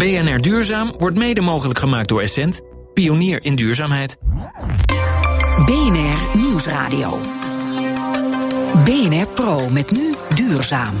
[0.00, 2.60] BNR Duurzaam wordt mede mogelijk gemaakt door Essent,
[2.94, 4.18] pionier in duurzaamheid.
[5.66, 7.18] BNR Nieuwsradio.
[8.84, 10.94] BNR Pro met nu duurzaam.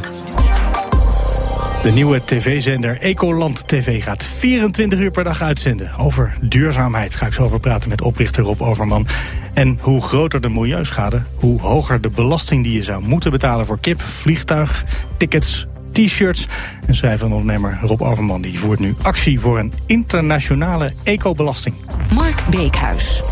[1.82, 5.94] De nieuwe tv-zender Ecoland TV gaat 24 uur per dag uitzenden.
[5.98, 9.06] Over duurzaamheid ga ik zo over praten met oprichter Rob Overman.
[9.54, 13.80] En hoe groter de milieuschade, hoe hoger de belasting die je zou moeten betalen voor
[13.80, 14.84] kip, vliegtuig,
[15.16, 16.46] tickets, t-shirts.
[16.86, 21.74] En schrijver en ondernemer Rob Overman die voert nu actie voor een internationale ecobelasting.
[22.14, 23.22] Mark Beekhuis.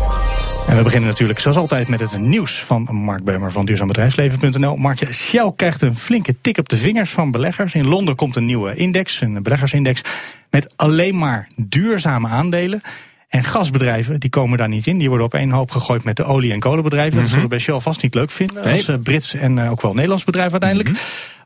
[0.67, 4.75] En we beginnen natuurlijk zoals altijd met het nieuws van Mark Beumer van duurzaambedrijfsleven.nl.
[4.75, 7.73] Mark, Shell krijgt een flinke tik op de vingers van beleggers.
[7.73, 10.01] In Londen komt een nieuwe index, een beleggersindex,
[10.49, 12.81] met alleen maar duurzame aandelen.
[13.29, 14.97] En gasbedrijven, die komen daar niet in.
[14.97, 17.19] Die worden op één hoop gegooid met de olie- en kolenbedrijven.
[17.19, 18.63] Dat zullen we bij Shell vast niet leuk vinden.
[18.63, 20.89] Als uh, Brits en uh, ook wel Nederlands bedrijf uiteindelijk.
[20.89, 20.99] Mhm.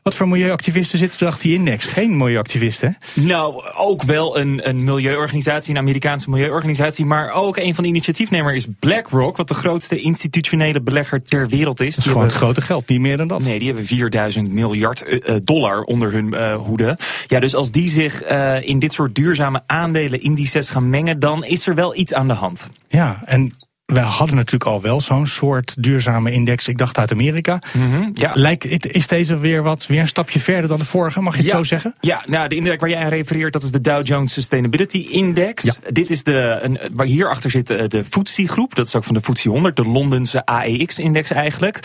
[0.04, 1.84] Wat voor milieuactivisten zitten er achter die index?
[1.84, 3.22] Geen milieuactivisten, hè?
[3.22, 7.04] Nou, ook wel een, een milieuorganisatie, een Amerikaanse milieuorganisatie.
[7.04, 11.80] Maar ook een van de initiatiefnemers is BlackRock, wat de grootste institutionele belegger ter wereld
[11.80, 11.94] is.
[11.94, 13.42] Dat is gewoon hebben, het grote geld, niet meer dan dat.
[13.42, 16.98] Nee, die hebben 4000 miljard uh, dollar onder hun uh, hoede.
[17.26, 21.44] Ja, dus als die zich uh, in dit soort duurzame aandelen indices gaan mengen, dan
[21.44, 22.68] is er wel iets aan de hand.
[22.88, 23.54] Ja, en
[23.86, 26.68] we hadden natuurlijk al wel zo'n soort duurzame index.
[26.68, 27.58] Ik dacht uit Amerika.
[27.72, 28.30] Mm -hmm, ja.
[28.34, 31.20] Lijkt, is deze weer wat weer een stapje verder dan de vorige?
[31.20, 31.94] Mag je het ja, zo zeggen?
[32.00, 35.62] Ja, nou, de index waar jij aan refereert, dat is de Dow Jones Sustainability Index.
[35.62, 35.74] Ja.
[35.92, 38.74] Dit is de, een, waar hierachter zit de FTSE groep.
[38.74, 41.80] Dat is ook van de FTSE 100, de Londense AEX-index eigenlijk.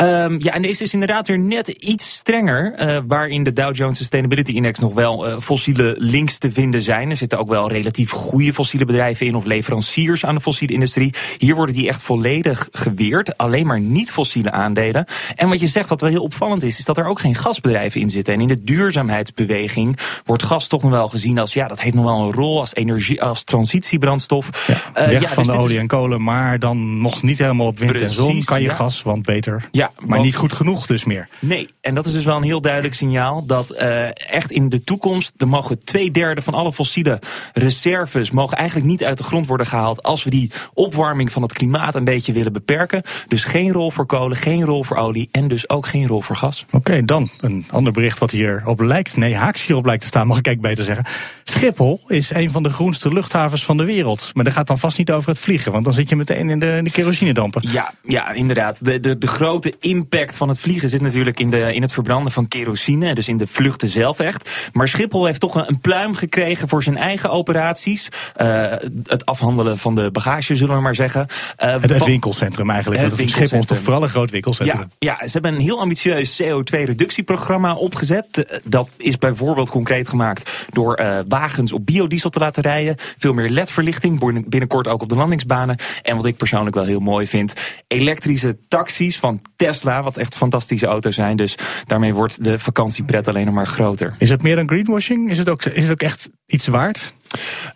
[0.00, 2.74] Um, ja, en deze is inderdaad weer net iets strenger.
[2.80, 7.10] Uh, waarin de Dow Jones Sustainability Index nog wel uh, fossiele links te vinden zijn.
[7.10, 11.14] Er zitten ook wel relatief goede fossiele bedrijven in of leveranciers aan de fossiele industrie.
[11.40, 13.36] Hier worden die echt volledig geweerd.
[13.36, 15.04] Alleen maar niet fossiele aandelen.
[15.36, 18.00] En wat je zegt, wat wel heel opvallend is, is dat er ook geen gasbedrijven
[18.00, 18.34] in zitten.
[18.34, 22.04] En in de duurzaamheidsbeweging wordt gas toch nog wel gezien als, ja, dat heeft nog
[22.04, 24.66] wel een rol als energie, als transitiebrandstof.
[24.66, 27.66] Ja, weg uh, ja, van dus de olie en kolen, maar dan nog niet helemaal
[27.66, 28.74] op wind Precies, en zon kan je ja.
[28.74, 29.68] gas, want beter.
[29.70, 31.28] Ja, maar want, niet goed genoeg dus meer.
[31.38, 34.80] Nee, en dat is dus wel een heel duidelijk signaal dat uh, echt in de
[34.80, 37.20] toekomst, er mogen twee derde van alle fossiele
[37.52, 41.52] reserves mogen eigenlijk niet uit de grond worden gehaald als we die opwarming van het
[41.52, 43.02] klimaat een beetje willen beperken.
[43.28, 46.36] Dus geen rol voor kolen, geen rol voor olie en dus ook geen rol voor
[46.36, 46.64] gas.
[46.66, 50.26] Oké, okay, dan een ander bericht wat hierop lijkt, nee, haaks hierop lijkt te staan,
[50.26, 51.14] mag ik eigenlijk beter zeggen.
[51.44, 54.30] Schiphol is een van de groenste luchthavens van de wereld.
[54.34, 56.58] Maar dat gaat dan vast niet over het vliegen, want dan zit je meteen in
[56.58, 57.62] de, in de kerosinedampen.
[57.70, 58.84] Ja, ja, inderdaad.
[58.84, 62.32] De, de, de grote impact van het vliegen zit natuurlijk in, de, in het verbranden
[62.32, 64.70] van kerosine, dus in de vluchten zelf echt.
[64.72, 68.08] Maar Schiphol heeft toch een, een pluim gekregen voor zijn eigen operaties.
[68.36, 68.66] Uh,
[69.02, 71.19] het afhandelen van de bagage, zullen we maar zeggen.
[71.20, 73.02] Uh, het, het winkelcentrum eigenlijk.
[73.02, 74.88] Het, het Schiphol is toch vooral een groot winkelcentrum.
[74.98, 78.60] Ja, ja, ze hebben een heel ambitieus CO2-reductieprogramma opgezet.
[78.68, 82.94] Dat is bijvoorbeeld concreet gemaakt door uh, wagens op biodiesel te laten rijden.
[83.18, 85.78] Veel meer LED-verlichting, binnenkort ook op de landingsbanen.
[86.02, 87.52] En wat ik persoonlijk wel heel mooi vind,
[87.86, 91.36] elektrische taxis van Tesla, wat echt fantastische auto's zijn.
[91.36, 91.54] Dus
[91.86, 94.14] daarmee wordt de vakantiepret alleen nog maar groter.
[94.18, 95.30] Is het meer dan greenwashing?
[95.30, 97.14] Is het ook, is het ook echt iets waard?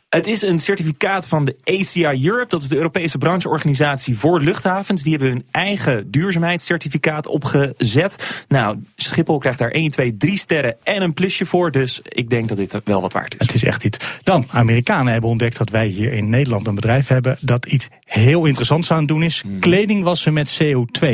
[0.09, 2.49] Het is een certificaat van de ACI Europe.
[2.49, 5.03] Dat is de Europese brancheorganisatie voor luchthavens.
[5.03, 8.45] Die hebben hun eigen duurzaamheidscertificaat opgezet.
[8.49, 11.71] Nou, Schiphol krijgt daar 1, 2, 3 sterren en een plusje voor.
[11.71, 13.47] Dus ik denk dat dit wel wat waard is.
[13.47, 13.99] Het is echt iets.
[14.23, 17.37] Dan, Amerikanen hebben ontdekt dat wij hier in Nederland een bedrijf hebben...
[17.41, 19.41] dat iets heel interessants aan het doen is.
[19.41, 19.61] Hmm.
[19.61, 21.09] Kleding wassen met CO2.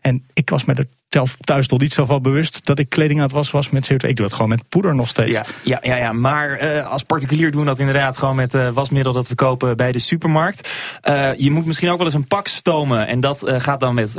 [0.00, 3.18] En ik was met het zelf thuis toch niet zo van bewust dat ik kleding
[3.18, 3.96] aan het was was met CO2.
[3.96, 5.32] Ik doe dat gewoon met poeder nog steeds.
[5.32, 6.12] Ja, ja, ja, ja.
[6.12, 9.76] maar uh, als particulier doen we dat inderdaad gewoon met uh, wasmiddel dat we kopen
[9.76, 10.68] bij de supermarkt.
[11.08, 14.12] Uh, je moet misschien ook wel eens een pak stomen en dat gaat dan met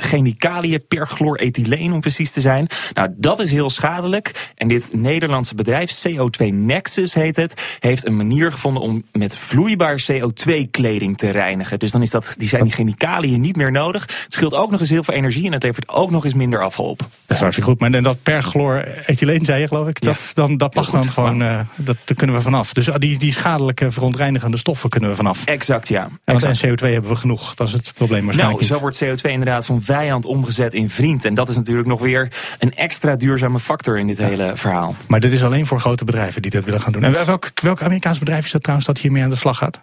[0.00, 2.66] chemicaliën, perchlorethyleen om precies te zijn.
[2.92, 4.52] Nou, dat is heel schadelijk.
[4.54, 10.04] En dit Nederlandse bedrijf, CO2 Nexus heet het, heeft een manier gevonden om met vloeibaar
[10.12, 11.78] CO2 kleding te reinigen.
[11.78, 14.02] Dus dan is dat, die zijn die chemicaliën niet meer nodig.
[14.02, 16.62] Het scheelt ook nog eens heel veel energie en het levert ook nog eens minder
[16.62, 16.98] afval op.
[16.98, 17.80] Dat is hartstikke goed.
[17.80, 21.96] Maar dat perchlorethyleen zei je geloof ik, dat, dan, dat mag dan gewoon, uh, dat,
[22.04, 22.72] daar kunnen we vanaf.
[22.72, 25.44] Dus die, die schadelijke verontreinigende stoffen kunnen we vanaf.
[25.44, 26.08] Exact, ja.
[26.24, 26.62] En, exact.
[26.62, 29.66] en CO2 hebben we genoeg, dat is het probleem waarschijnlijk Nou, zo wordt CO2 inderdaad
[29.66, 31.24] van vijand omgezet in vriend.
[31.24, 34.26] En dat is natuurlijk nog weer een extra duurzame factor in dit ja.
[34.26, 34.94] hele verhaal.
[35.08, 37.04] Maar dit is alleen voor grote bedrijven die dat willen gaan doen.
[37.04, 39.80] En welk, welk Amerikaans bedrijf is dat trouwens dat hiermee aan de slag gaat?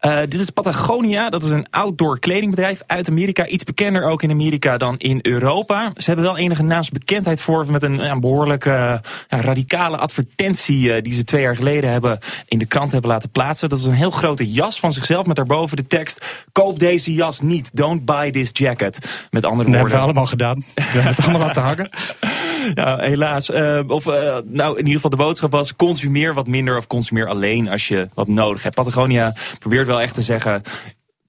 [0.00, 3.46] Uh, dit is Patagonia, dat is een outdoor kledingbedrijf uit Amerika.
[3.46, 5.83] Iets bekender ook in Amerika dan in Europa.
[5.84, 8.94] Maar ze hebben wel enige naamsbekendheid voor met een, een behoorlijk uh,
[9.28, 13.68] radicale advertentie die ze twee jaar geleden hebben in de krant hebben laten plaatsen.
[13.68, 17.40] Dat is een heel grote jas van zichzelf met daarboven de tekst: koop deze jas
[17.40, 18.98] niet, don't buy this jacket.
[19.30, 19.72] Met andere woorden.
[19.72, 20.64] Dat hebben we allemaal gedaan.
[20.74, 21.88] We hebben het allemaal laten hangen.
[22.74, 23.50] Ja, helaas.
[23.50, 27.28] Uh, of, uh, nou, in ieder geval de boodschap was: consumeer wat minder of consumeer
[27.28, 28.74] alleen als je wat nodig hebt.
[28.74, 30.62] Patagonia probeert wel echt te zeggen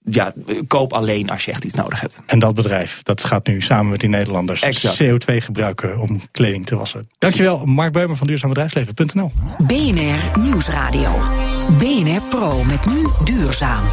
[0.06, 0.34] ja,
[0.68, 2.22] koop alleen als je echt iets nodig hebt.
[2.26, 4.64] En dat bedrijf, dat gaat nu samen met die Nederlanders
[5.04, 7.08] CO2 gebruiken om kleding te wassen.
[7.18, 9.32] Dankjewel, Mark Beumer van duurzaambedrijfsleven.nl.
[9.58, 11.22] BNR Nieuwsradio.
[11.80, 13.84] BNR Pro met nu duurzaam.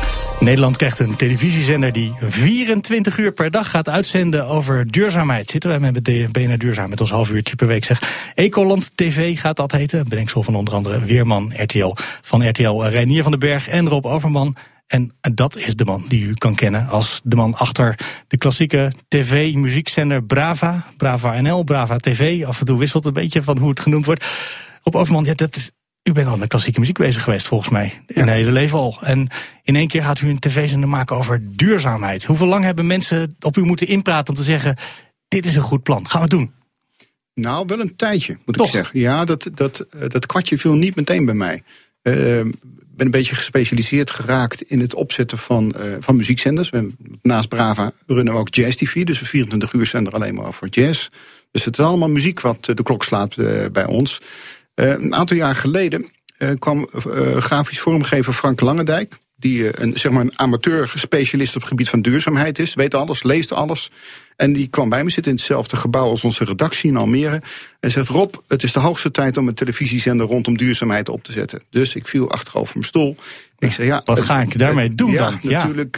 [0.40, 5.50] Nederland krijgt een televisiezender die 24 uur per dag gaat uitzenden over duurzaamheid.
[5.50, 8.32] Zitten wij met de BNR Duurzaam met ons half uurtje per week zeg.
[8.34, 10.08] Ecoland TV gaat dat heten.
[10.08, 11.96] Bedenksel van onder andere Weerman, RTL.
[12.22, 14.56] Van RTL Reinier van den Berg en Rob Overman.
[14.92, 17.98] En dat is de man die u kan kennen als de man achter
[18.28, 20.86] de klassieke tv-muziekzender Brava.
[20.96, 22.44] Brava NL, Brava TV.
[22.44, 24.24] Af en toe wisselt een beetje van hoe het genoemd wordt.
[24.82, 25.70] Op Overman, ja, dat is,
[26.02, 28.02] u bent al met klassieke muziek bezig geweest volgens mij.
[28.06, 28.98] Een hele leven al.
[29.00, 29.28] En
[29.62, 32.24] in één keer gaat u een tv-zender maken over duurzaamheid.
[32.24, 34.76] Hoeveel lang hebben mensen op u moeten inpraten om te zeggen...
[35.28, 36.52] dit is een goed plan, gaan we het doen?
[37.34, 39.00] Nou, wel een tijdje, moet ik zeggen.
[39.00, 41.62] Ja, dat, dat, dat kwartje viel niet meteen bij mij.
[42.02, 42.14] Uh,
[42.94, 46.70] ben een beetje gespecialiseerd geraakt in het opzetten van, uh, van muziekzenders.
[46.70, 50.52] We, naast Brava runnen we ook Jazz TV, dus een 24 uur zender alleen maar
[50.52, 51.08] voor jazz.
[51.50, 54.20] Dus het is allemaal muziek wat de klok slaat uh, bij ons.
[54.74, 56.10] Uh, een aantal jaar geleden
[56.58, 56.88] kwam
[57.36, 62.02] grafisch vormgever Frank Langendijk die een, zeg maar een amateur specialist op het gebied van
[62.02, 62.74] duurzaamheid is.
[62.74, 63.90] Weet alles, leest alles.
[64.36, 67.42] En die kwam bij me zitten in hetzelfde gebouw als onze redactie in Almere.
[67.80, 71.32] En zegt: Rob, het is de hoogste tijd om een televisiezender rondom duurzaamheid op te
[71.32, 71.62] zetten.
[71.70, 73.16] Dus ik viel achterover mijn stoel.
[73.58, 75.38] Ik zei, ja, Wat ga ik daarmee doen ja, dan?
[75.42, 75.96] Ja, natuurlijk.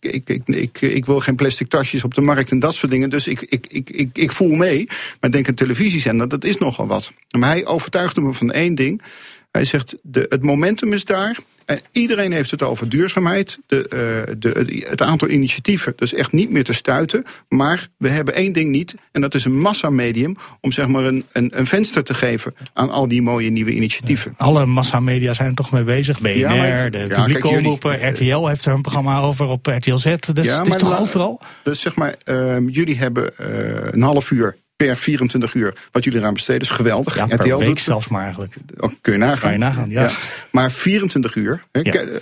[0.00, 3.10] Ik, ik, ik, ik, wil geen plastic tasjes op de markt en dat soort dingen.
[3.10, 4.88] Dus ik, ik, ik, ik, ik voel mee.
[5.20, 7.12] Maar denk een televisiezender, dat is nogal wat.
[7.38, 9.02] Maar hij overtuigde me van één ding.
[9.50, 11.38] Hij zegt, de, het momentum is daar.
[11.64, 13.58] En iedereen heeft het over duurzaamheid.
[13.66, 17.22] De, uh, de, het aantal initiatieven, dat is echt niet meer te stuiten.
[17.48, 18.94] Maar we hebben één ding niet.
[19.12, 20.36] En dat is een massamedium.
[20.60, 24.34] Om zeg maar een, een, een venster te geven aan al die mooie nieuwe initiatieven.
[24.36, 26.20] alle massamedia zijn er toch mee bezig.
[26.20, 28.08] BNR, ja, de ja, publieke omroepen.
[28.08, 30.14] RTL heeft er een programma over op RTL Z.
[30.32, 31.40] Dus ja, het is toch overal?
[31.62, 33.46] Dus zeg maar, uh, jullie hebben uh,
[33.90, 34.56] een half uur
[34.86, 37.16] per 24 uur wat jullie eraan besteden is geweldig.
[37.16, 38.54] Ja, per week zelfs maar eigenlijk.
[38.78, 39.52] Oh, kun je nagaan.
[39.52, 40.10] Je nagaan, ja.
[40.50, 41.64] Maar 24 uur.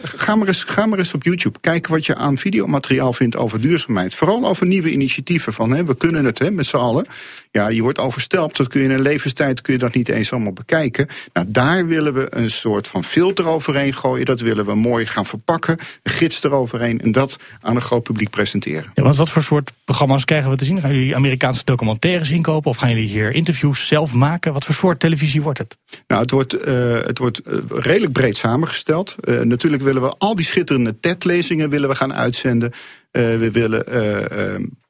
[0.03, 1.59] Ga, maar eens, ga maar eens op YouTube.
[1.61, 4.15] Kijken wat je aan videomateriaal vindt over duurzaamheid.
[4.15, 7.07] Vooral over nieuwe initiatieven van hè, we kunnen het hè, met z'n allen.
[7.51, 8.57] Ja, je wordt overstelpt.
[8.57, 11.07] Dat kun je in een levenstijd kun je dat niet eens allemaal bekijken.
[11.33, 14.27] Nou, daar willen we een soort van filter overheen gooien.
[14.27, 15.79] Dat willen we mooi gaan verpakken.
[16.03, 17.01] Een gids eroverheen.
[17.01, 18.91] En dat aan een groot publiek presenteren.
[18.95, 20.81] Ja, want wat voor soort programma's krijgen we te zien?
[20.81, 24.53] Gaan jullie Amerikaanse documentaires Of gaan jullie hier interviews zelf maken?
[24.53, 25.79] Wat voor soort televisie wordt het?
[26.07, 29.17] Nou, het wordt, uh, het wordt uh, redelijk breed samengesteld.
[29.21, 32.73] Uh, natuurlijk willen we al die schitterende TED-lezingen willen we gaan uitzenden.
[33.11, 33.85] we willen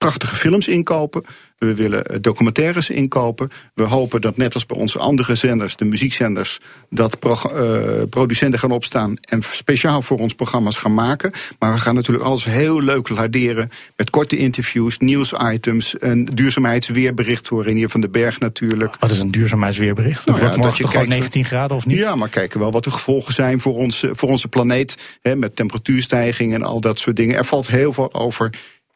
[0.01, 1.23] prachtige films inkopen.
[1.59, 3.51] We willen eh, documentaires inkopen.
[3.75, 6.61] We hopen dat net als bij onze andere zenders, de muziekzenders,
[6.91, 11.33] dat pro uh, producenten gaan opstaan en speciaal voor ons programma's gaan maken.
[11.59, 17.63] Maar we gaan natuurlijk alles heel leuk laderen met korte interviews, nieuwsitems, een duurzaamheidsweerbericht voor
[17.63, 18.97] Renier van den Berg natuurlijk.
[18.99, 20.27] Wat is een duurzaamheidsweerbericht?
[20.27, 21.99] Nou, ja, dat je kijkt 19 graden of niet?
[21.99, 25.19] Ja, maar kijken wel wat de gevolgen zijn voor, ons, voor onze planeet.
[25.23, 27.37] Hè, met temperatuurstijging en al dat soort dingen.
[27.37, 28.51] Er valt heel veel over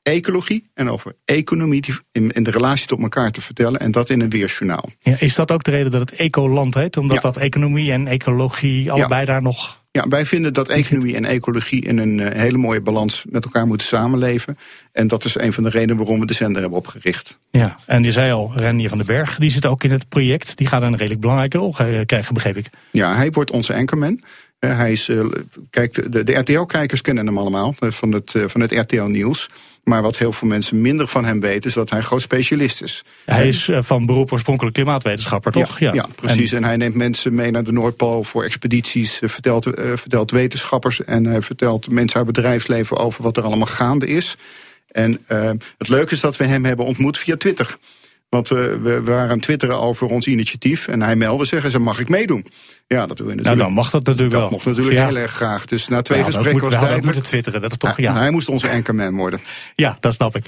[0.04, 3.80] ecologie en over economie in, in de relatie tot elkaar te vertellen.
[3.80, 4.90] En dat in een weersjournaal.
[4.98, 6.96] Ja, is dat ook de reden dat het ecoland heet?
[6.96, 9.82] Omdat dat economie en ecologie allebei daar nog...
[9.90, 13.66] Ja, wij vinden dat economie en ecologie in een eh, hele mooie balans met elkaar
[13.66, 14.56] moeten samenleven.
[14.92, 17.38] En dat is een van de redenen waarom we de zender hebben opgericht.
[17.50, 20.56] Ja, en je zei al, Renier van den Berg, die zit ook in het project.
[20.56, 21.72] Die gaat een redelijk belangrijke rol
[22.06, 22.70] krijgen, begreep ik.
[22.90, 24.20] Ja, hij wordt onze anchorman.
[24.58, 25.24] Eh, hij is, uh,
[25.70, 29.48] kijk, de, de RTL-kijkers kennen hem allemaal van het, van het RTL-nieuws.
[29.84, 32.82] Maar wat heel veel mensen minder van hem weten, is dat hij een groot specialist
[32.82, 33.04] is.
[33.24, 35.78] Hij is eh, van beroep oorspronkelijk klimaatwetenschapper, toch?
[35.78, 36.06] Ja, ja.
[36.14, 36.52] precies.
[36.52, 36.64] En...
[36.64, 41.24] hij neemt mensen mee naar de Noordpool voor expedities, eh, vertelt, uh, vertelt wetenschappers en
[41.24, 44.36] hij vertelt mensen uit bedrijfsleven over wat er allemaal gaande is.
[44.88, 47.76] En uh, het leuke is dat we hem hebben ontmoet via Twitter.
[48.28, 50.88] Want uh, we waren aan twitteren over ons initiatief.
[50.88, 52.46] En hij meldde zich en zei, mag ik meedoen?
[52.86, 53.44] Ja, dat doen we natuurlijk.
[53.44, 54.50] Nou, dan mag dat natuurlijk dat wel.
[54.50, 55.64] mocht natuurlijk heel erg graag.
[55.64, 57.04] Dus na twee gesprekken was duidelijk...
[57.04, 57.96] moeten twitteren, dat is toch...
[57.96, 59.40] Ja, Hij moest onze anchorman worden.
[59.74, 60.44] Ja, dat snap ik.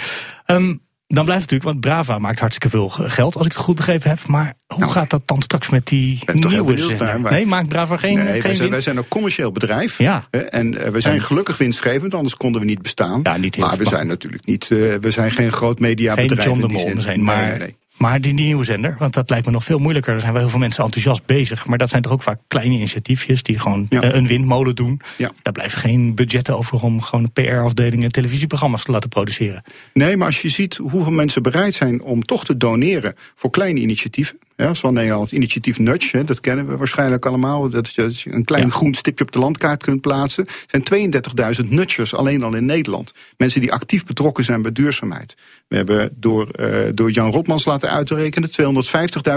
[0.47, 4.09] Um, dan blijft natuurlijk, want Brava maakt hartstikke veel geld, als ik het goed begrepen
[4.11, 4.27] heb.
[4.27, 7.21] Maar hoe Nou, gaat dat dan straks met die nieuwe zender?
[7.21, 8.71] Nee, maakt Brava geen, Nee, geen wij, zijn, winst?
[8.71, 9.99] wij zijn een commercieel bedrijf.
[9.99, 10.27] Ja.
[10.31, 13.21] En eh, we zijn En- gelukkig winstgevend, anders konden we niet bestaan.
[13.23, 16.45] Ja, niet maar we zijn natuurlijk niet, eh, we zijn geen groot geen mediabedrijf.
[16.45, 17.23] John de in Mol zijn.
[17.23, 17.77] Maar, nee, nee.
[17.97, 20.15] Maar die, die nieuwe zender, want dat lijkt me nog veel moeilijker.
[20.15, 21.67] Er zijn wel heel veel mensen enthousiast bezig.
[21.67, 24.01] Maar dat zijn toch ook vaak kleine initiatiefjes die gewoon Ja.
[24.03, 25.01] eh, een windmolen doen.
[25.19, 25.31] Ja.
[25.43, 29.63] Daar blijven geen budgetten over om gewoon een PR-afdeling en televisieprogramma's te laten produceren.
[29.93, 33.81] Nee, maar als je ziet hoeveel mensen bereid zijn om toch te doneren voor kleine
[33.81, 34.39] initiatieven.
[34.57, 37.69] Ja, zoals Nederland het initiatief Nudge, hè, dat kennen we waarschijnlijk allemaal.
[37.71, 38.69] Dat je dat je een klein Ja.
[38.71, 40.47] groen stipje op de landkaart kunt plaatsen.
[40.47, 43.13] Er zijn 32.000 nudgers alleen al in Nederland.
[43.37, 45.35] Mensen die actief betrokken zijn bij duurzaamheid.
[45.69, 48.51] We hebben door, eh, door Jan Rotmans laten uitrekenen...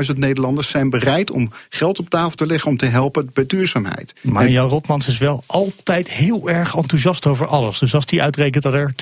[0.10, 2.70] 250.000 Nederlanders zijn bereid om geld op tafel te leggen...
[2.72, 4.14] om te helpen bij duurzaamheid.
[4.22, 7.80] Maar En- Jan Rotmans is wel altijd heel erg enthousiast over alles.
[7.80, 8.94] Dus als die uitrekent dat er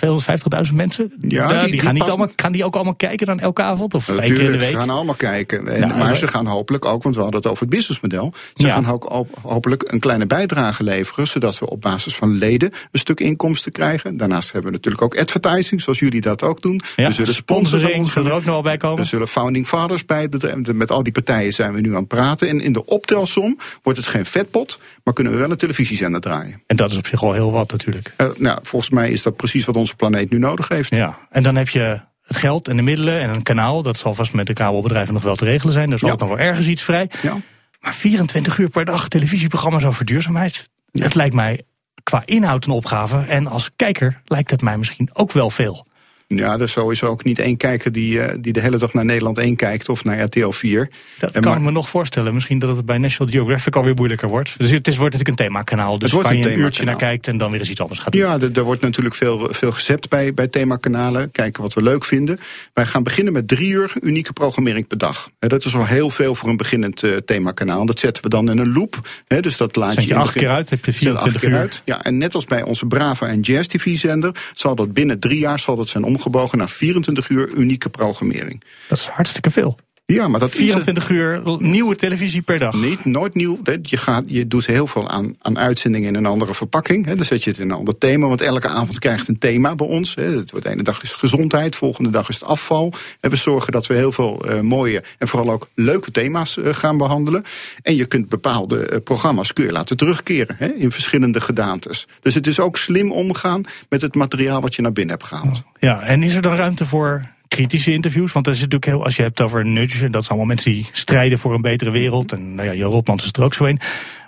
[0.70, 1.14] 250.000 mensen...
[1.22, 3.94] Ja, die- die, die gaan, niet allemaal, gaan die ook allemaal kijken dan elke avond?
[3.94, 4.80] Of één keer in de Natuurlijk, ze week?
[4.80, 5.68] gaan allemaal kijken.
[5.68, 8.34] En, Ja, maar ze gaan hopelijk ook, want we hadden het over het businessmodel.
[8.56, 8.74] Ze Ja.
[8.74, 13.00] gaan ook op- hopelijk een kleine bijdrage leveren, zodat we op basis van leden een
[13.00, 14.18] stuk inkomsten krijgen.
[14.18, 16.82] Daarnaast hebben we natuurlijk ook advertising, zoals jullie dat ook doen.
[16.96, 19.00] Ja, we zullen sponsoring ons zal er ook nog wel bij komen.
[19.00, 20.22] Er zullen founding fathers bij.
[20.22, 20.66] het bedrijf.
[20.74, 22.48] Met al die partijen zijn we nu aan het praten.
[22.50, 26.62] En in de optelsom wordt het geen vetpot, maar kunnen we wel een televisiezender draaien.
[26.68, 28.14] En dat is op zich wel heel wat natuurlijk.
[28.18, 30.96] Eh, nou, volgens mij is dat precies wat onze planeet nu nodig heeft.
[30.96, 33.82] Ja, en dan heb je het geld en de middelen en een kanaal.
[33.84, 35.88] Dat zal vast met de kabelbedrijven nog wel te regelen zijn.
[35.88, 36.08] Er is Ja.
[36.08, 37.10] nog wel ergens iets vrij.
[37.22, 37.38] Ja.
[37.80, 40.70] Maar 24 uur per dag televisieprogramma's over duurzaamheid.
[40.92, 41.62] Het lijkt mij
[42.04, 43.18] qua inhoud een opgave.
[43.20, 45.87] En als kijker lijkt het mij misschien ook wel veel.
[46.30, 49.06] Ja, er is sowieso ook niet één kijker die, eh, die de hele dag naar
[49.06, 50.90] Nederland 1 kijkt of naar RTL 4.
[51.20, 52.34] Dat En kan maar- ik me nog voorstellen.
[52.34, 54.56] Misschien dat het bij National Geographic alweer moeilijker wordt.
[54.60, 55.94] Dus het is, wordt natuurlijk een themakanaal.
[55.94, 58.00] Dus Het wordt waar je een uurtje naar kijkt en dan weer eens iets anders
[58.00, 58.22] gaat doen.
[58.22, 61.32] Ja, er, wordt natuurlijk veel, veel gezet bij, bij themakanalen.
[61.32, 62.40] Kijken wat we leuk vinden.
[62.74, 65.30] Wij gaan beginnen met drie uur unieke programmering per dag.
[65.40, 67.86] Dat is al heel veel voor een beginnend eh, themakanaal.
[67.86, 69.08] Dat zetten we dan in een loop.
[69.28, 71.04] Hè, dus dat laat Zet je je acht begin- keer uit, heb je Zet acht
[71.22, 71.58] 24 keer uur.
[71.58, 71.82] uit.
[71.86, 74.36] Ja, en net als bij onze Brava en Jazz TV-zender...
[74.54, 78.64] zal dat binnen drie jaar zal dat zijn omgebogen naar 24 uur unieke programmering.
[78.88, 79.78] Dat is hartstikke veel.
[80.14, 80.64] Ja, maar dat is het.
[80.64, 82.74] 24 uur nieuwe televisie per dag.
[82.74, 83.60] Niet, nooit nieuw.
[83.82, 87.06] Je, gaat, je doet heel veel aan, aan uitzendingen in een andere verpakking.
[87.06, 87.16] Hè.
[87.16, 88.28] Dan zet je het in een ander thema.
[88.28, 90.16] Want elke avond krijgt een thema bij ons.
[90.16, 90.24] Hè.
[90.24, 92.94] Het wordt de ene dag is gezondheid, volgende dag is het afval.
[93.20, 96.74] En we zorgen dat we heel veel eh, mooie en vooral ook leuke thema's eh,
[96.74, 97.44] gaan behandelen.
[97.82, 102.08] En je kunt bepaalde eh, programma's kun je laten terugkeren hè, in verschillende gedaantes.
[102.22, 105.64] Dus het is ook slim omgaan met het materiaal wat je naar binnen hebt gehaald.
[105.80, 108.32] Ja, en is er dan ruimte voor kritische interviews?
[108.32, 110.72] Want er is natuurlijk heel, als je hebt over nudge, en dat zijn allemaal mensen
[110.72, 112.32] die strijden voor een betere wereld.
[112.32, 113.80] En nou ja, Jan Rotmans is er ook zo een.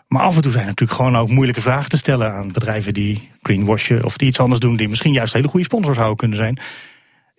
[0.08, 2.94] Maar af en toe zijn er natuurlijk gewoon ook moeilijke vragen te stellen aan bedrijven
[2.94, 6.38] die greenwashen of die iets anders doen, die misschien juist hele goede sponsors zouden kunnen
[6.38, 6.60] zijn.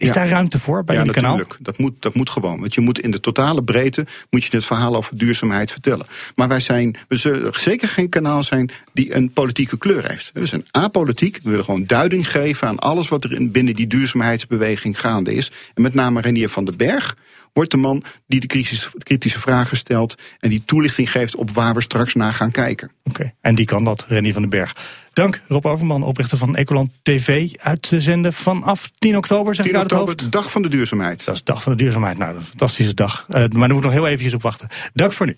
[0.00, 0.14] Is Ja.
[0.14, 1.37] daar ruimte voor bij ja, jullie kanaal?
[1.37, 1.64] natuurlijk.
[1.64, 2.61] Dat moet, dat moet gewoon.
[2.61, 6.07] Want je moet in de totale breedte moet je het verhaal over duurzaamheid vertellen.
[6.35, 10.30] Maar wij zijn, we zullen zeker geen kanaal zijn die een politieke kleur heeft.
[10.35, 11.40] We zijn apolitiek.
[11.42, 15.50] We willen gewoon duiding geven aan alles wat er in, binnen die duurzaamheidsbeweging gaande is.
[15.75, 17.16] En met name Renier van den Berg
[17.52, 21.75] wordt de man die de kritische, kritische vragen stelt en die toelichting geeft op waar
[21.75, 22.90] we straks naar gaan kijken.
[23.04, 24.76] Oké, en die kan dat, Rennie van den Berg.
[25.12, 29.75] Dank, Rob Overman, oprichter van Ecoland TV, uit te zenden vanaf 10 oktober, zeg 10
[29.75, 31.25] ik uit het oktober, de dag van de duurzaamheid.
[31.25, 32.19] Dat is de dag van de duurzaamheid.
[32.19, 33.26] Nou, dat is een fantastische dag.
[33.28, 34.69] Eh, maar daar moet ik nog heel eventjes op wachten.
[34.92, 35.37] Dank voor nu.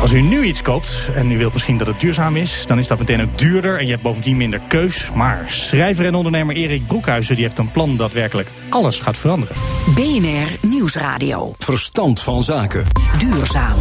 [0.00, 2.66] Als u nu iets koopt en u wilt misschien dat het duurzaam is...
[2.66, 5.10] dan is dat meteen ook duurder en je hebt bovendien minder keus.
[5.14, 9.56] Maar schrijver en ondernemer Erik Broekhuizen die heeft een plan dat werkelijk alles gaat veranderen.
[9.94, 11.54] BNR Nieuwsradio.
[11.58, 12.86] Verstand van zaken.
[13.18, 13.76] Duurzaam.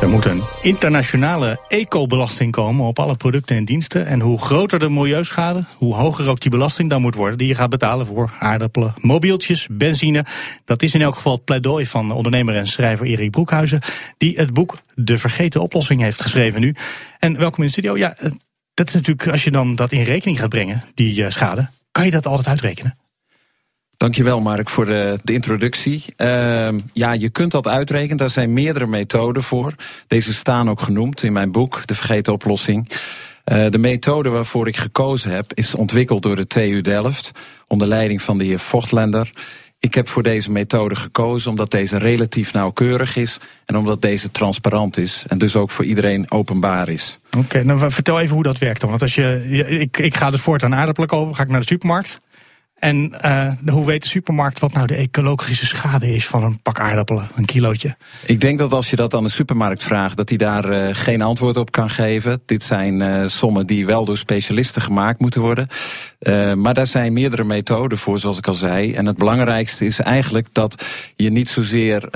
[0.00, 4.06] Er moet een internationale ecobelasting komen op alle producten en diensten.
[4.06, 7.38] En hoe groter de milieuschade, hoe hoger ook die belasting dan moet worden...
[7.38, 10.24] die je gaat betalen voor aardappelen, mobieltjes, benzine.
[10.64, 13.80] Dat is in elk geval het pleidooi van ondernemer en schrijver Erik Broekhuizen...
[14.18, 16.74] die het boek De Vergeten Oplossing heeft geschreven nu.
[17.18, 17.96] En welkom in de studio.
[17.96, 18.30] Ja, eh,
[18.74, 21.68] dat is natuurlijk, als je dan dat in rekening gaat brengen, die eh, schade...
[21.92, 22.98] kan je dat altijd uitrekenen?
[24.00, 26.04] Dankjewel Mark voor de, de introductie.
[26.16, 28.16] Uh, ja, je kunt dat uitrekenen.
[28.16, 29.74] Daar zijn meerdere methoden voor.
[30.06, 32.88] Deze staan ook genoemd in mijn boek, De Vergeten Oplossing.
[32.88, 37.30] Uh, de methode waarvoor ik gekozen heb is ontwikkeld door de TU Delft
[37.66, 39.30] onder leiding van de heer Vochtlender.
[39.78, 44.96] Ik heb voor deze methode gekozen omdat deze relatief nauwkeurig is en omdat deze transparant
[44.96, 47.18] is en dus ook voor iedereen openbaar is.
[47.38, 48.90] Oké, dan vertel even hoe dat werkt dan.
[48.90, 49.46] Want als je,
[49.80, 52.20] ik, ik ga dus voortaan aardappelen kopen, ga ik naar de supermarkt.
[52.80, 56.80] En uh, hoe weet de supermarkt wat nou de ecologische schade is van een pak
[56.80, 57.96] aardappelen, een kilootje?
[58.24, 61.22] Ik denk dat als je dat aan de supermarkt vraagt, dat hij daar uh, geen
[61.22, 62.42] antwoord op kan geven.
[62.46, 65.68] Dit zijn uh, sommen die wel door specialisten gemaakt moeten worden.
[66.62, 68.94] maar daar zijn meerdere methoden voor, zoals ik al zei.
[68.94, 70.84] En het belangrijkste is eigenlijk dat
[71.16, 72.08] je niet zozeer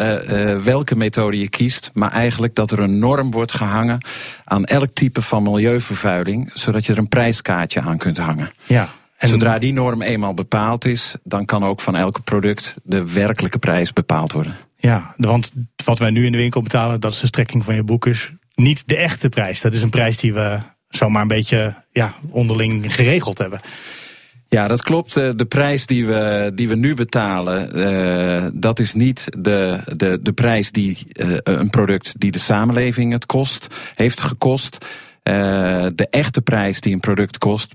[0.63, 4.05] welke methode je kiest, maar eigenlijk dat er een norm wordt gehangen
[4.45, 8.51] aan elk type van milieuvervuiling, zodat je er een prijskaartje aan kunt hangen.
[8.67, 8.89] Ja.
[9.25, 13.59] En Zodra die norm eenmaal bepaald is, dan kan ook van elk product de werkelijke
[13.59, 14.57] prijs bepaald worden.
[14.77, 15.53] Ja, want
[15.85, 18.33] wat wij nu in de winkel betalen, dat is de strekking van je boek, is
[18.55, 19.61] niet de echte prijs.
[19.61, 23.61] Dat is een prijs die we zomaar een beetje ja, onderling geregeld hebben.
[24.49, 25.17] Ja, dat klopt.
[25.17, 30.19] Eh, de prijs die we, die we nu betalen, uh, dat is niet de, de,
[30.23, 34.87] de prijs die uh, een product die de samenleving het kost, heeft gekost.
[35.29, 37.75] Uh, de echte prijs die een product kost,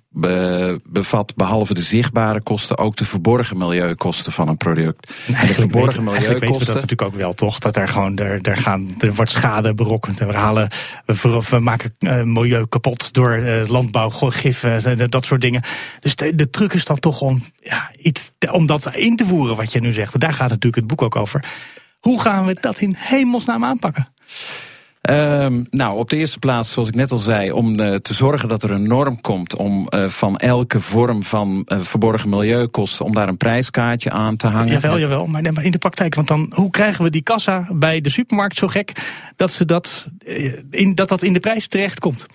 [0.83, 5.13] bevat behalve de zichtbare kosten ook de verborgen milieukosten van een product.
[5.25, 6.39] Nee, de verborgen milieukosten.
[6.39, 7.59] weten we dat natuurlijk ook wel, toch?
[7.59, 10.19] Dat er gewoon er, er, gaan, er wordt schade berokkend.
[10.19, 10.69] En we, halen,
[11.05, 14.59] we, we maken uh, milieu kapot door uh, landbouw, gif,
[15.09, 15.63] dat soort dingen.
[15.99, 19.55] Dus de, de truc is dan toch om, ja, iets, om dat in te voeren,
[19.55, 20.19] wat je nu zegt.
[20.19, 21.43] Daar gaat natuurlijk het boek ook over.
[21.99, 24.07] Hoe gaan we dat in hemelsnaam aanpakken?
[25.01, 28.47] Um, nou, op de eerste plaats, zoals ik net al zei, om uh, te zorgen
[28.47, 33.13] dat er een norm komt om uh, van elke vorm van uh, verborgen milieukosten, om
[33.13, 34.73] daar een prijskaartje aan te hangen.
[34.73, 38.01] Jawel, jawel, maar, maar in de praktijk, want dan hoe krijgen we die kassa bij
[38.01, 38.91] de supermarkt zo gek
[39.35, 40.07] dat ze dat,
[40.69, 42.25] in, dat, dat in de prijs terechtkomt?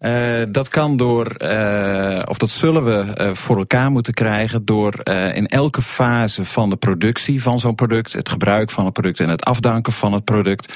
[0.00, 5.00] Uh, dat kan door, uh, of dat zullen we uh, voor elkaar moeten krijgen door
[5.34, 9.28] in elke fase van de productie van zo'n product, het gebruik van het product en
[9.28, 10.72] het afdanken van het product,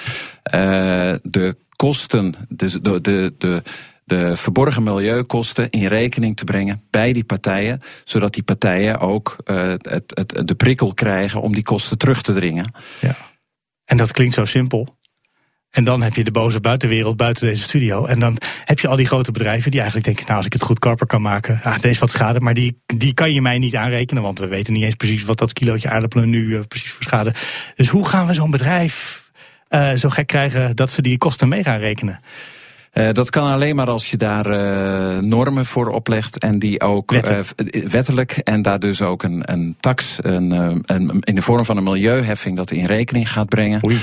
[1.22, 3.62] de kosten, de, de, de, de
[4.04, 9.36] de verborgen milieukosten in rekening te brengen bij die partijen, zodat die partijen ook
[10.44, 12.72] de prikkel krijgen om die kosten terug te dringen.
[13.00, 13.16] Ja.
[13.84, 14.97] En dat klinkt zo simpel.
[15.70, 18.06] En dan heb je de boze buitenwereld buiten deze studio.
[18.06, 20.24] En dan heb je al die grote bedrijven die eigenlijk denken...
[20.26, 22.40] nou, als ik het goedkoper kan maken, ah, is wat schade...
[22.40, 24.22] maar die, die kan je mij niet aanrekenen...
[24.22, 27.34] want we weten niet eens precies wat dat kilootje aardappelen nu uh, precies voor schade.
[27.76, 29.26] Dus hoe gaan we zo'n bedrijf
[29.70, 30.76] uh, zo gek krijgen...
[30.76, 32.20] dat ze die kosten mee gaan rekenen?
[32.92, 37.12] Uh, dat kan alleen maar als je daar uh, normen voor oplegt en die ook
[37.12, 37.52] Wettelijk.
[37.74, 40.50] Uh, wettelijk en daar dus ook een, een tax een,
[40.86, 43.84] een, in de vorm van een milieuheffing dat in rekening gaat brengen.
[43.84, 43.98] Oei.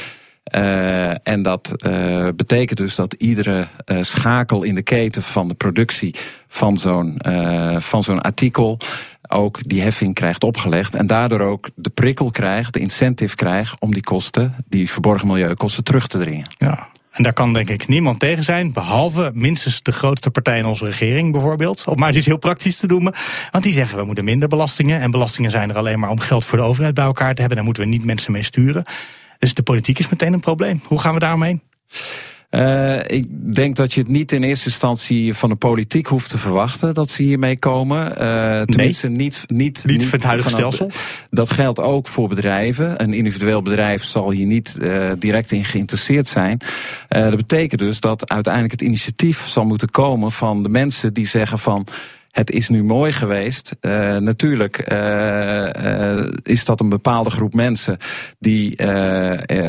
[0.54, 5.54] Uh, en dat uh, betekent dus dat iedere uh, schakel in de keten van de
[5.54, 6.16] productie
[6.48, 7.22] van zo'n
[7.78, 8.80] van zo'n artikel
[9.30, 10.96] ook die heffing krijgt opgelegd.
[10.96, 15.84] En daardoor ook de prikkel krijgt, de incentive krijgt om die kosten, die verborgen milieukosten,
[15.84, 16.48] terug te dringen.
[16.58, 16.88] Ja.
[17.12, 20.86] En daar kan denk ik niemand tegen zijn, behalve minstens de grootste partij in onze
[20.86, 21.84] regering bijvoorbeeld.
[21.88, 23.14] Om maar iets heel praktisch te noemen.
[23.52, 25.02] Want die zeggen we moeten minder belastingen.
[25.02, 27.56] En belastingen zijn er alleen maar om geld voor de overheid bij elkaar te hebben.
[27.56, 28.84] Daar moeten we niet mensen mee sturen.
[29.40, 30.82] Dus de politiek is meteen een probleem.
[30.88, 31.62] Hoe gaan we daaromheen?
[32.52, 36.38] Uh, ik denk dat je het niet in eerste instantie van de politiek hoeft te
[36.38, 38.12] verwachten dat ze hiermee komen.
[38.12, 40.92] Uh, tenminste, nee, niet, niet, niet, niet het huidige stelsel.
[41.30, 43.04] Dat geldt ook voor bedrijven.
[43.04, 46.60] Een individueel bedrijf zal hier niet uh, direct in geïnteresseerd zijn.
[47.08, 51.60] dat betekent dus dat uiteindelijk het initiatief zal moeten komen van de mensen die zeggen
[51.60, 51.88] van
[52.36, 53.76] het is nu mooi geweest.
[53.82, 57.98] Uh, natuurlijk uh, uh, is dat een bepaalde groep mensen
[58.40, 58.78] die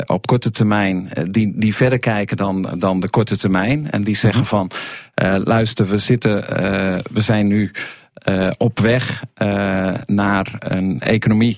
[0.05, 3.91] op korte termijn, die, die verder kijken dan, dan de korte termijn.
[3.91, 4.49] En die zeggen mhm.
[4.49, 4.71] van,
[5.43, 6.45] luister, we zitten,
[7.11, 7.71] we zijn nu
[8.57, 9.23] op weg
[10.05, 11.57] naar een economie.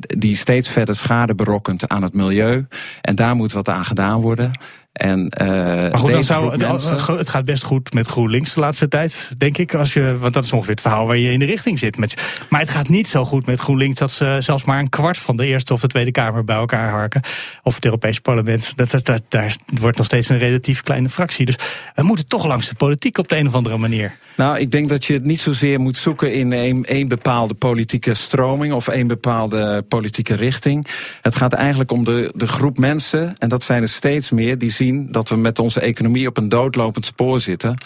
[0.00, 2.66] Die steeds verder schade berokkent aan het milieu.
[3.00, 4.52] En daar moet wat aan gedaan worden.
[4.92, 7.16] En, uh, maar goed, dan zou, mensen...
[7.16, 9.74] het gaat best goed met GroenLinks de laatste tijd, denk ik.
[9.74, 11.96] Als je, want dat is ongeveer het verhaal waar je in de richting zit.
[11.96, 12.14] Met,
[12.48, 15.36] maar het gaat niet zo goed met GroenLinks dat ze zelfs maar een kwart van
[15.36, 17.22] de Eerste of de Tweede Kamer bij elkaar harken.
[17.62, 18.76] Of het Europese parlement.
[18.76, 21.46] Dat, dat, dat, daar wordt nog steeds een relatief kleine fractie.
[21.46, 21.56] Dus
[21.94, 24.14] we moeten toch langs de politiek op de een of andere manier.
[24.36, 28.14] Nou, ik denk dat je het niet zozeer moet zoeken in een, een bepaalde politieke
[28.14, 30.86] stroming of een bepaalde politieke richting.
[31.22, 34.70] Het gaat eigenlijk om de, de groep mensen, en dat zijn er steeds meer, die
[34.78, 37.78] zien dat we met onze economie op een doodlopend spoor zitten.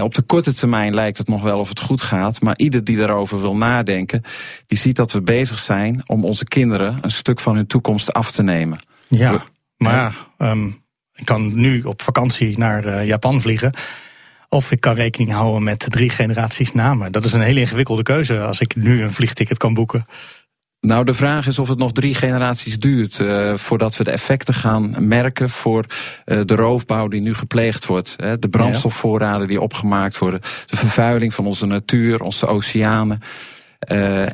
[0.00, 2.96] Op de korte termijn lijkt het nog wel of het goed gaat, maar ieder die
[2.96, 4.22] daarover wil nadenken,
[4.66, 8.30] die ziet dat we bezig zijn om onze kinderen een stuk van hun toekomst af
[8.30, 8.78] te nemen.
[9.08, 9.44] Ja,
[9.76, 10.82] maar ja, um,
[11.14, 13.72] ik kan nu op vakantie naar uh, Japan vliegen.
[14.48, 17.12] Of ik kan rekening houden met drie generaties namen.
[17.12, 20.06] Dat is een hele ingewikkelde keuze als ik nu een vliegticket kan boeken.
[20.86, 24.54] Nou, de vraag is of het nog drie generaties duurt uh, voordat we de effecten
[24.54, 25.84] gaan merken voor
[26.26, 28.14] uh, de roofbouw die nu gepleegd wordt.
[28.16, 33.20] Hè, de brandstofvoorraden die opgemaakt worden, de vervuiling van onze natuur, onze oceanen.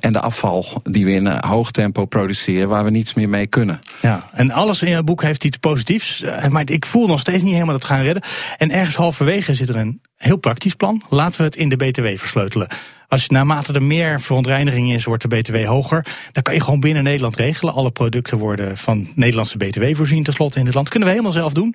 [0.01, 3.79] En de afval die we in hoog tempo produceren, waar we niets meer mee kunnen.
[4.03, 6.25] Ja, en alles in het boek heeft iets positiefs.
[6.49, 8.23] Maar ik voel nog steeds niet helemaal dat gaan redden.
[8.57, 11.03] En ergens halverwege zit er een heel praktisch plan.
[11.09, 12.69] Laten we het in de BTW versleutelen.
[13.09, 16.07] Als naarmate er meer verontreiniging is, wordt de BTW hoger.
[16.33, 17.75] Dan kan je gewoon binnen Nederland regelen.
[17.75, 20.89] Alle producten worden van Nederlandse BTW voorzien, tenslotte in het land.
[20.89, 21.75] Kunnen we helemaal zelf doen.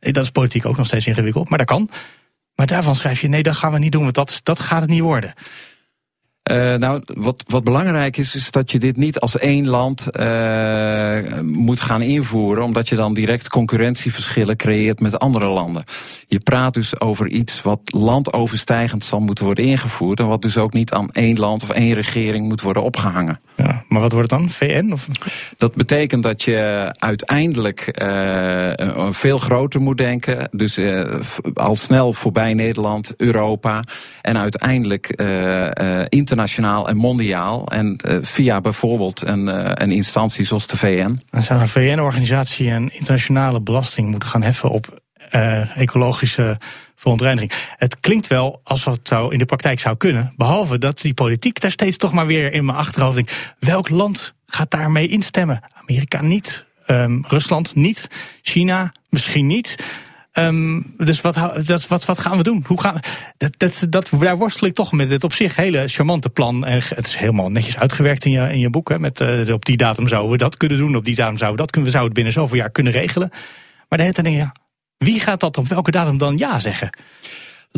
[0.00, 1.90] Dat is politiek ook nog steeds ingewikkeld, maar dat kan.
[2.54, 4.90] Maar daarvan schrijf je, nee, dat gaan we niet doen, want dat, dat gaat het
[4.90, 5.34] niet worden.
[6.50, 11.40] Uh, nou, wat, wat belangrijk is, is dat je dit niet als één land uh,
[11.40, 15.84] moet gaan invoeren, omdat je dan direct concurrentieverschillen creëert met andere landen.
[16.26, 20.72] Je praat dus over iets wat landoverstijgend zal moeten worden ingevoerd en wat dus ook
[20.72, 23.40] niet aan één land of één regering moet worden opgehangen.
[23.56, 24.50] Ja, maar wat wordt het dan?
[24.50, 24.92] VN?
[24.92, 25.08] Of?
[25.56, 30.78] Dat betekent dat je uiteindelijk uh, veel groter moet denken, dus
[31.54, 33.84] al snel voorbij Nederland, Europa
[34.22, 35.06] en uiteindelijk
[36.08, 37.66] internationaal internationaal en mondiaal.
[37.68, 41.18] En uh, via bijvoorbeeld een, uh, een instantie zoals de VN.
[41.30, 46.58] Dan zou een VN-organisatie een internationale belasting moeten gaan heffen op uh, ecologische
[46.94, 47.52] verontreiniging.
[47.76, 50.32] Het klinkt wel alsof het zou in de praktijk zou kunnen.
[50.36, 53.54] Behalve dat die politiek daar steeds toch maar weer in mijn achterhoofd denkt.
[53.58, 55.60] Welk land gaat daarmee instemmen?
[55.74, 56.64] Amerika niet.
[56.86, 58.08] Um, Rusland niet.
[58.42, 59.76] China misschien niet.
[60.38, 61.34] Um, dus wat,
[61.66, 62.64] dat, wat, wat gaan we doen?
[62.66, 63.00] Hoe gaan,
[63.36, 66.64] dat, dat, dat, daar worstel ik toch met dit op zich hele charmante plan.
[66.64, 68.88] En het is helemaal netjes uitgewerkt in je, in je boek.
[68.88, 70.96] Hè, met, uh, op die datum zouden we dat kunnen doen.
[70.96, 71.90] Op die datum zouden we dat kunnen.
[71.90, 73.28] We zouden het binnen zoveel jaar kunnen regelen.
[73.88, 74.54] Maar de hele tijd denk je, ja,
[74.96, 76.90] wie gaat dat op welke datum dan ja zeggen?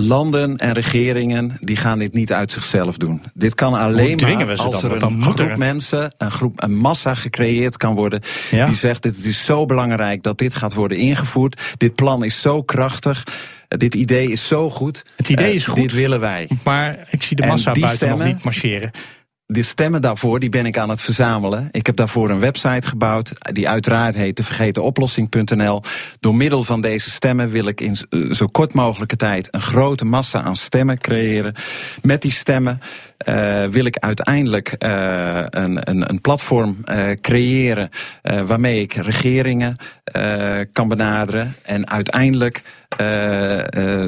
[0.00, 3.22] Landen en regeringen die gaan dit niet uit zichzelf doen.
[3.34, 7.94] Dit kan alleen maar als er een groep mensen, een groep, een massa gecreëerd kan
[7.94, 8.20] worden.
[8.50, 8.66] Ja.
[8.66, 11.74] Die zegt: dit is zo belangrijk dat dit gaat worden ingevoerd.
[11.76, 13.24] Dit plan is zo krachtig.
[13.68, 15.04] Dit idee is zo goed.
[15.16, 15.82] Het idee is uh, goed.
[15.82, 16.48] Dit willen wij.
[16.64, 18.90] Maar ik zie de massa buiten stemmen, nog niet marcheren
[19.46, 21.68] de stemmen daarvoor die ben ik aan het verzamelen.
[21.70, 25.82] Ik heb daarvoor een website gebouwd, die uiteraard heet vergetenoplossing.nl.
[26.20, 27.96] Door middel van deze stemmen wil ik in
[28.34, 31.54] zo kort mogelijke tijd een grote massa aan stemmen creëren.
[32.02, 32.80] Met die stemmen
[33.28, 36.76] uh, wil ik uiteindelijk uh, een, een, een, platform
[37.20, 37.90] creëren
[38.46, 39.76] waarmee ik regeringen
[40.72, 42.62] kan benaderen en uiteindelijk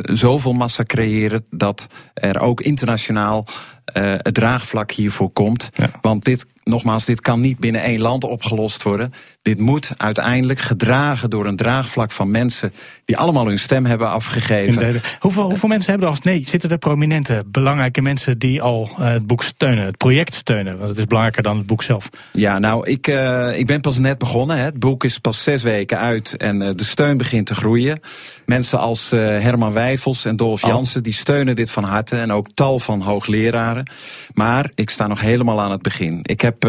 [0.02, 3.46] zoveel massa creëren dat er ook internationaal
[3.94, 5.68] uh, het draagvlak hiervoor komt.
[5.74, 5.90] Ja.
[6.00, 9.12] Want dit, nogmaals, dit kan niet binnen één land opgelost worden.
[9.48, 12.72] Dit moet uiteindelijk gedragen door een draagvlak van mensen
[13.04, 15.00] die allemaal hun stem hebben afgegeven.
[15.20, 16.42] Hoeveel, hoeveel mensen hebben er als nee?
[16.46, 20.76] Zitten er prominente, belangrijke mensen die al uh, het boek steunen, het project steunen?
[20.76, 22.08] Want het is belangrijker dan het boek zelf.
[22.32, 24.56] Ja, nou, ik, uh, ik ben pas net begonnen.
[24.56, 24.62] Hè.
[24.64, 28.00] Het boek is pas zes weken uit en uh, de steun begint te groeien.
[28.46, 30.70] Mensen als Herman Wijfels en Dolf oh.
[30.70, 32.16] Jansen, die steunen dit van harte.
[32.16, 33.90] En ook tal van hoogleraren.
[34.34, 36.20] Maar ik sta nog helemaal aan het begin.
[36.22, 36.68] Ik heb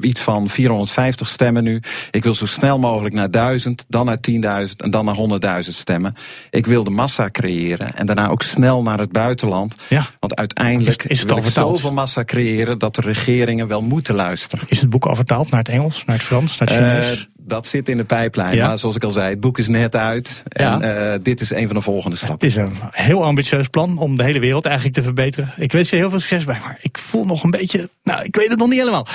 [0.00, 1.80] iets van 450 stemmen nu.
[2.10, 4.18] Ik wil zo snel mogelijk naar 1000, dan naar
[4.66, 6.14] 10.000 en dan naar 100.000 stemmen.
[6.50, 9.76] Ik wil de massa creëren en daarna ook snel naar het buitenland.
[9.88, 10.06] Ja.
[10.18, 14.14] Want uiteindelijk is, is het wil ik zoveel massa creëren dat de regeringen wel moeten
[14.14, 14.64] luisteren.
[14.68, 17.18] Is het boek al vertaald naar het Engels, naar het Frans, naar het Chinees?
[17.18, 18.56] Uh, dat zit in de pijplijn.
[18.56, 18.66] Ja.
[18.66, 20.42] Maar zoals ik al zei, het boek is net uit.
[20.48, 21.12] En ja.
[21.12, 22.48] uh, dit is een van de volgende stappen.
[22.48, 25.52] Het is een heel ambitieus plan om de hele wereld eigenlijk te verbeteren.
[25.56, 27.88] Ik wens je heel veel succes bij, maar ik voel nog een beetje...
[28.02, 29.06] Nou, ik weet het nog niet helemaal.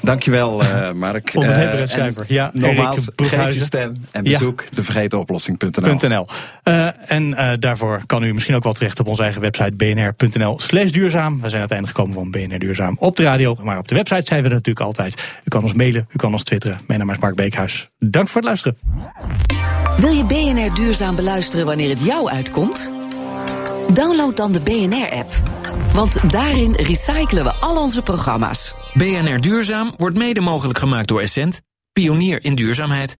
[0.00, 1.30] Dankjewel, uh, Mark.
[1.34, 2.24] Ondernemer en schrijver.
[2.28, 4.66] Ja, nogmaals, geef je stem en bezoek ja.
[4.74, 6.26] devergetenoplossing.nl.
[6.64, 10.90] Uh, en daarvoor kan u misschien ook wel terecht op onze eigen website bnr.nl slash
[10.90, 11.40] duurzaam.
[11.40, 13.56] We zijn uiteindelijk gekomen van BNR Duurzaam op de radio.
[13.62, 15.14] Maar op de website zijn we er natuurlijk altijd.
[15.44, 16.80] U kan ons mailen, u kan ons twitteren.
[16.86, 17.90] Mijn naam is Mark Beekhuis.
[17.98, 18.78] Dank voor het luisteren.
[19.98, 22.90] Wil je BNR Duurzaam beluisteren wanneer het jou uitkomt?
[23.94, 25.30] Download dan de BNR-app.
[25.92, 28.74] Want daarin recyclen we al onze programma's.
[28.94, 31.60] BNR Duurzaam wordt mede mogelijk gemaakt door Essent,
[31.92, 33.14] pionier in duurzaamheid.